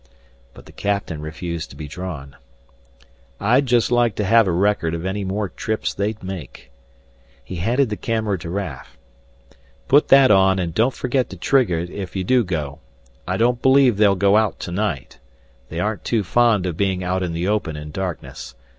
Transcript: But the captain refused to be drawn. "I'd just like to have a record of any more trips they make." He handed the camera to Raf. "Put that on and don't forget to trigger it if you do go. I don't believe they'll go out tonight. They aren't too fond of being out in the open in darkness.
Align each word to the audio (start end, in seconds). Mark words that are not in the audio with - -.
But 0.55 0.65
the 0.65 0.71
captain 0.71 1.21
refused 1.21 1.69
to 1.69 1.75
be 1.75 1.87
drawn. 1.87 2.35
"I'd 3.39 3.67
just 3.67 3.91
like 3.91 4.15
to 4.15 4.23
have 4.23 4.47
a 4.47 4.51
record 4.51 4.95
of 4.95 5.05
any 5.05 5.23
more 5.23 5.47
trips 5.49 5.93
they 5.93 6.15
make." 6.23 6.71
He 7.43 7.57
handed 7.57 7.89
the 7.91 7.97
camera 7.97 8.39
to 8.39 8.49
Raf. 8.49 8.97
"Put 9.87 10.07
that 10.07 10.31
on 10.31 10.57
and 10.57 10.73
don't 10.73 10.95
forget 10.95 11.29
to 11.29 11.37
trigger 11.37 11.77
it 11.77 11.91
if 11.91 12.15
you 12.15 12.23
do 12.23 12.43
go. 12.43 12.79
I 13.27 13.37
don't 13.37 13.61
believe 13.61 13.97
they'll 13.97 14.15
go 14.15 14.37
out 14.37 14.59
tonight. 14.59 15.19
They 15.69 15.79
aren't 15.79 16.03
too 16.03 16.23
fond 16.23 16.65
of 16.65 16.75
being 16.75 17.03
out 17.03 17.21
in 17.21 17.33
the 17.33 17.47
open 17.47 17.75
in 17.75 17.91
darkness. 17.91 18.55